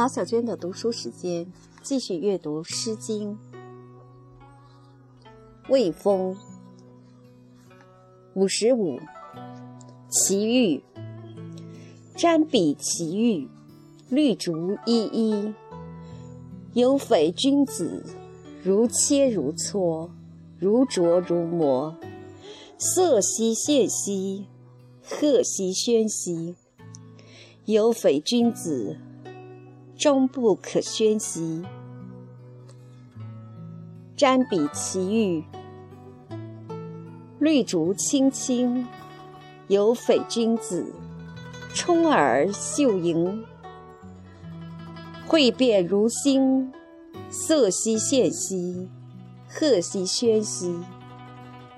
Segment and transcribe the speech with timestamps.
[0.00, 1.46] 马小娟的读书时间，
[1.82, 3.32] 继续阅读《诗经》。
[5.68, 6.34] 魏风，
[8.32, 8.98] 五十五。
[10.08, 10.82] 其玉，
[12.16, 13.46] 瞻彼其玉，
[14.08, 15.52] 绿竹依依。
[16.72, 18.02] 有匪君子，
[18.64, 20.08] 如切如磋，
[20.58, 21.94] 如琢如磨。
[22.78, 24.46] 色兮宪兮，
[25.02, 26.56] 赫兮喧兮。
[27.66, 28.96] 有匪君子。
[30.00, 31.62] 终不可宣兮。
[34.16, 35.44] 瞻彼其玉，
[37.38, 38.86] 绿竹青青，
[39.68, 40.90] 有匪君子，
[41.74, 43.44] 充耳秀盈。
[45.26, 46.72] 惠变如星，
[47.28, 48.88] 色兮宪兮，
[49.46, 50.74] 赫兮喧兮。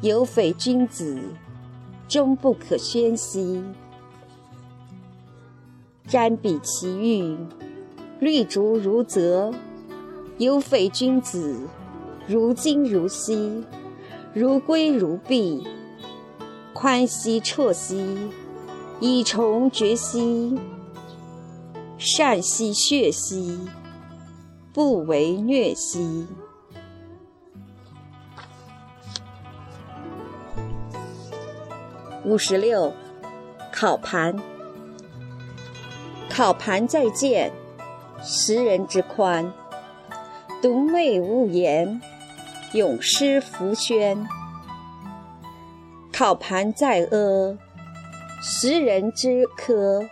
[0.00, 1.20] 有匪君子，
[2.08, 3.62] 终不可宣兮。
[6.08, 7.36] 瞻彼其玉。
[8.18, 9.52] 绿竹如泽，
[10.38, 11.54] 有匪君子，
[12.26, 13.62] 如金如锡，
[14.32, 15.66] 如圭如璧，
[16.72, 18.16] 宽兮绰兮，
[19.00, 20.58] 以虫绝兮，
[21.98, 23.60] 善兮血兮，
[24.72, 26.26] 不为虐兮。
[32.24, 32.92] 五十六，
[33.70, 34.34] 烤盘。
[36.30, 37.52] 烤盘再见。
[38.22, 39.52] 识人之宽，
[40.62, 42.00] 独寐勿言，
[42.72, 44.26] 永失弗宣。
[46.12, 47.58] 考盘在阿，
[48.42, 50.08] 识人之科，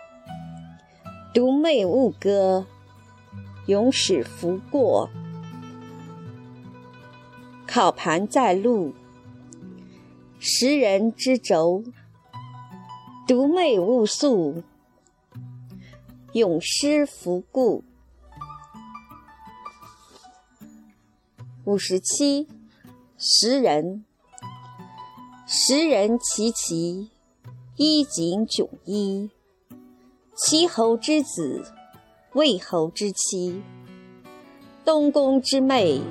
[1.33, 2.65] 独寐勿歌，
[3.65, 5.09] 咏史弗过。
[7.65, 8.93] 考盘在路，
[10.39, 11.83] 识人之轴，
[13.27, 14.63] 独寐勿诉，
[16.33, 17.83] 永失弗故。
[21.65, 22.47] 五十七，
[23.17, 24.05] 十人。
[25.47, 27.09] 十人其其
[27.75, 29.31] 衣锦迥衣。
[30.35, 31.63] 齐侯之子，
[32.33, 33.63] 魏侯之妻。
[34.83, 36.01] 东宫之妹，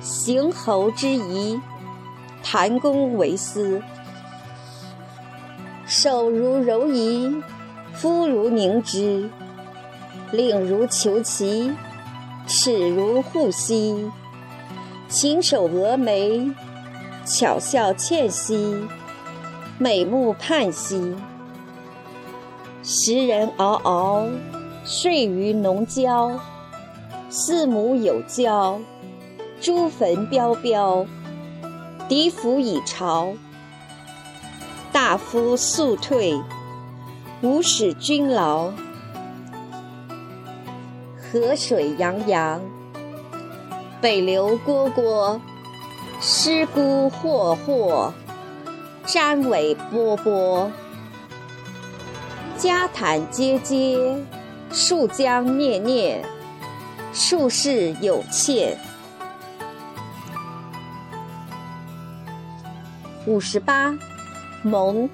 [0.00, 1.60] 邢侯之仪。
[2.42, 3.80] 谭公为私。
[5.86, 7.40] 手如柔夷，
[7.94, 9.30] 肤如凝脂。
[10.32, 11.72] 领如虬蛴，
[12.48, 14.10] 齿如护犀。
[15.08, 16.50] 琴手蛾眉，
[17.24, 18.86] 巧笑倩兮，
[19.78, 21.16] 美目盼兮。
[22.82, 24.28] 时人嗷嗷，
[24.84, 26.38] 睡于农郊。
[27.30, 28.78] 四母有交，
[29.62, 31.06] 朱坟标标。
[32.06, 33.32] 敌服已朝，
[34.92, 36.38] 大夫速退，
[37.40, 38.70] 无使君劳。
[41.16, 42.60] 河水洋洋。
[44.00, 45.40] 北流蝈蝈，
[46.20, 48.12] 尸孤霍霍，
[49.04, 50.70] 瞻尾波波。
[52.56, 54.16] 家坦阶阶，
[54.70, 56.24] 树将孽孽，
[57.12, 58.78] 树势有欠。
[63.26, 63.98] 五十八，
[64.62, 65.10] 蒙。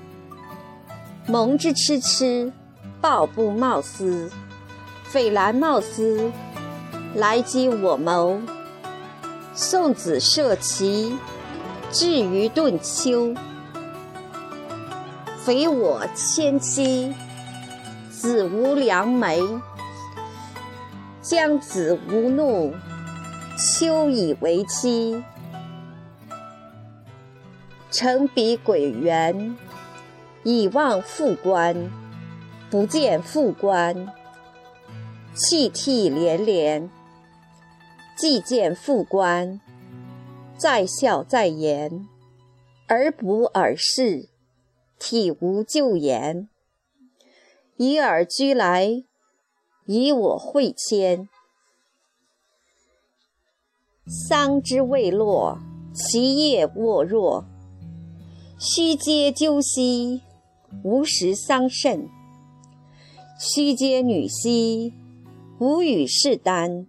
[1.27, 2.53] 蒙之蚩蚩，
[3.01, 4.31] 抱布贸丝，
[5.05, 6.31] 匪兰贸丝，
[7.15, 8.39] 来击我谋。
[9.55, 11.17] 送子涉其，
[11.93, 13.33] 至于顿丘。
[15.39, 17.15] 匪我迁妻，
[18.11, 19.41] 子无良媒。
[21.23, 22.75] 将子无怒，
[23.57, 25.23] 秋以为妻。
[27.91, 29.57] 乘彼轨原，
[30.43, 31.91] 以望复关，
[32.71, 34.13] 不见复关，
[35.33, 36.91] 泣涕连连。
[38.17, 39.61] 既见复关，
[40.57, 42.07] 在笑在颜，
[42.87, 44.29] 而不尔视，
[45.01, 46.49] 体无咎言。
[47.77, 49.03] 以尔居来，
[49.87, 51.29] 以我会迁。
[54.07, 55.59] 桑之未落，
[55.93, 57.45] 其叶沃若。
[58.61, 60.23] 须嗟鸠兮，
[60.85, 62.09] 无食桑葚；
[63.41, 64.95] 须嗟女兮，
[65.59, 66.87] 无与士耽。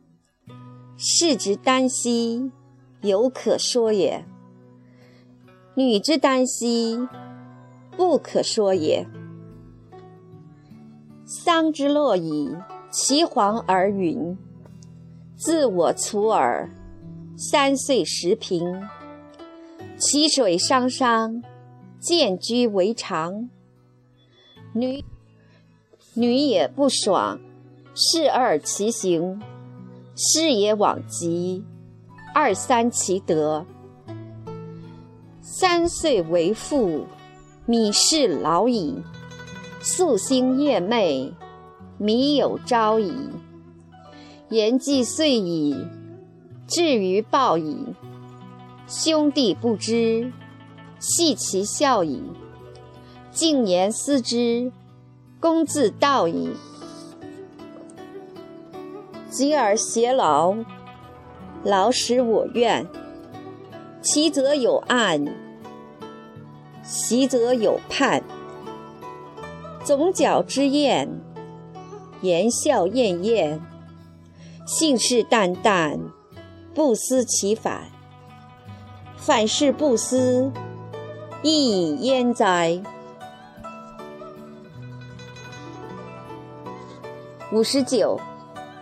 [0.98, 2.52] 士之耽兮，
[3.02, 4.24] 犹可说也；
[5.76, 7.08] 女之耽兮，
[7.98, 9.06] 不可说也。
[11.26, 12.56] 桑之落矣，
[12.90, 14.38] 其黄而陨。
[15.36, 16.70] 自我徂耳，
[17.36, 18.88] 三岁时平。
[19.98, 21.44] 其水汤汤，
[22.00, 23.50] 见居为常。
[24.74, 25.04] 女
[26.14, 27.40] 女也不爽，
[27.94, 29.42] 事二其行，
[30.16, 31.62] 师也往极；
[32.34, 33.66] 二三其德。
[35.42, 37.06] 三岁为父，
[37.66, 39.04] 米氏老矣；
[39.82, 41.34] 夙兴夜寐，
[41.98, 43.14] 米有朝矣。
[44.50, 45.76] 言既遂矣，
[46.68, 47.86] 至于报矣。
[48.88, 50.32] 兄弟不知，
[51.00, 52.24] 系其孝矣。
[53.32, 54.72] 静言思之，
[55.42, 56.52] 公自道矣。
[59.36, 60.56] 及而偕老，
[61.62, 62.88] 老使我愿。
[64.02, 65.26] 其则有案，
[66.84, 68.24] 习则有判。
[69.84, 71.10] 总角之宴，
[72.22, 73.60] 言笑晏晏，
[74.66, 76.00] 信誓旦旦，
[76.74, 77.90] 不思其反。
[79.18, 80.50] 反是不思，
[81.42, 82.82] 亦焉哉？
[87.52, 88.18] 五十九，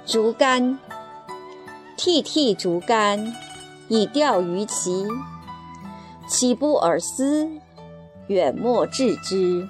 [0.05, 0.77] 竹竿。
[1.95, 3.33] 涕涕竹竿，
[3.88, 5.05] 以钓鱼期。
[6.27, 7.50] 岂不尔思？
[8.27, 9.69] 远莫致之。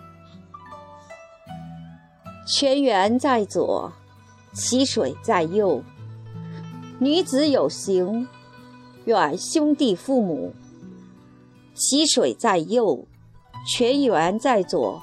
[2.47, 3.91] 泉源在左，
[4.53, 5.83] 溪水在右。
[6.99, 8.27] 女子有行，
[9.05, 10.53] 远兄弟父母。
[11.75, 13.05] 溪水在右，
[13.67, 15.01] 泉源在左。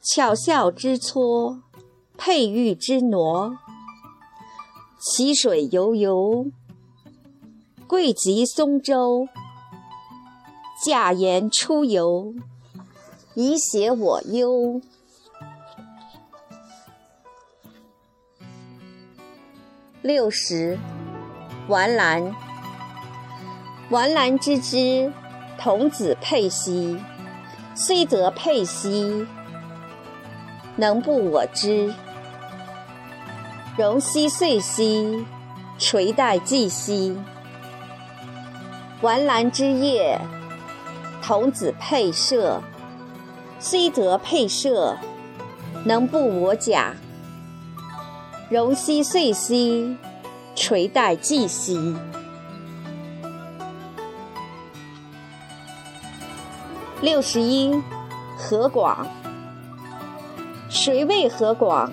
[0.00, 1.62] 巧笑之撮。
[2.18, 3.58] 佩玉之挪，
[4.98, 6.50] 其水悠悠；
[7.86, 9.28] 贵极松舟，
[10.84, 12.34] 驾言出游，
[13.34, 14.80] 以写我忧。
[20.02, 20.78] 六十，
[21.68, 22.34] 玩兰。
[23.90, 25.12] 玩兰之之，
[25.58, 26.98] 童子佩兮，
[27.74, 29.26] 虽则佩兮，
[30.76, 31.94] 能不我知？
[33.76, 35.26] 容兮岁兮，
[35.78, 37.14] 垂带髻兮。
[39.02, 40.18] 玩兰之夜，
[41.22, 42.62] 童子佩射，
[43.58, 44.96] 虽则佩射，
[45.84, 46.94] 能不我假？
[48.48, 49.98] 容兮岁兮，
[50.54, 51.94] 垂带髻兮。
[57.02, 57.78] 六十一，
[58.38, 59.06] 何广。
[60.70, 61.92] 谁谓何广？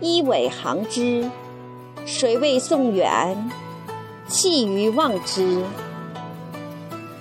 [0.00, 1.28] 一苇航之，
[2.06, 3.50] 谁谓宋远？
[4.28, 5.64] 弃于望之。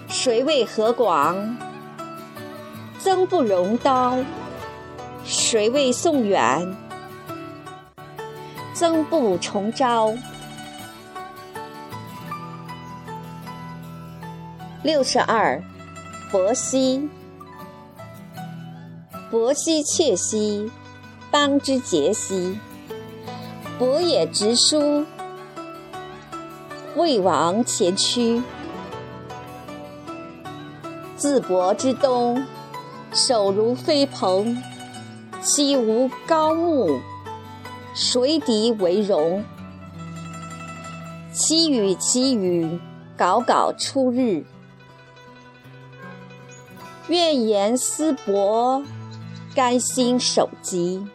[0.07, 1.57] 谁谓何广？
[2.99, 4.17] 曾不容刀。
[5.25, 6.75] 谁谓宋远？
[8.75, 10.13] 曾不重朝。
[14.83, 15.61] 六十二，
[16.31, 17.09] 伯兮，
[19.31, 20.71] 伯兮切兮，
[21.31, 22.59] 邦之节兮。
[23.79, 25.05] 伯也直书，
[26.95, 28.41] 魏王前驱。
[31.15, 32.43] 自伯之东，
[33.13, 34.57] 首如飞蓬，
[35.43, 36.99] 其无高木，
[37.93, 39.43] 谁敌为荣？
[41.31, 42.79] 其雨其雨，
[43.15, 44.43] 杲杲出日。
[47.09, 48.83] 愿言思伯，
[49.53, 51.05] 甘心守疾。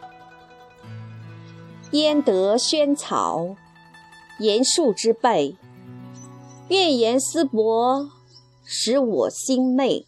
[1.93, 3.55] 焉得萱草，
[4.39, 5.55] 言树之辈。
[6.69, 8.09] 愿言思伯，
[8.63, 10.07] 使我心昧。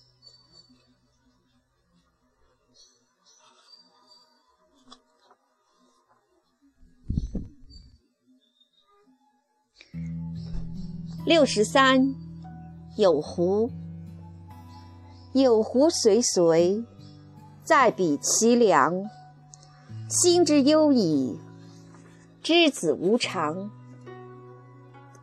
[11.24, 12.16] 六十三，
[12.98, 13.70] 有狐。
[15.34, 16.84] 有狐随随，
[17.64, 19.04] 在彼其梁。
[20.10, 21.40] 心之忧矣。
[22.46, 23.72] 之子无常，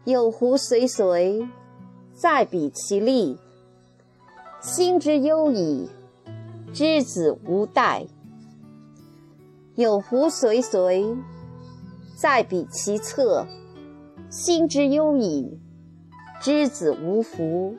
[0.03, 1.49] 有狐随随，
[2.13, 3.39] 在彼其利。
[4.61, 5.89] 心之忧矣。
[6.75, 8.09] 之子无待，
[9.77, 11.17] 有狐随随，
[12.17, 13.47] 在彼其侧。
[14.29, 15.61] 心之忧矣。
[16.41, 17.77] 之子无福。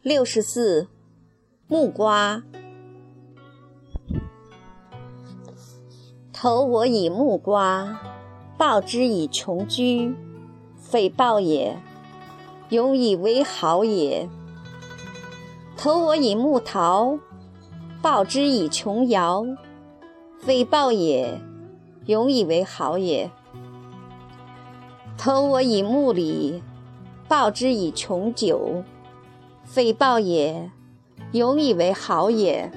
[0.00, 0.88] 六十四，
[1.68, 2.42] 木瓜。
[6.42, 8.00] 投我以木瓜，
[8.56, 10.16] 报之以琼居，
[10.74, 11.76] 匪报也，
[12.70, 14.26] 永以为好也。
[15.76, 17.18] 投我以木桃，
[18.00, 19.44] 报之以琼瑶，
[20.38, 21.38] 匪报也，
[22.06, 23.30] 永以为好也。
[25.18, 26.62] 投我以木李，
[27.28, 28.82] 报之以琼酒，
[29.62, 30.70] 匪报也，
[31.32, 32.72] 永以为好也。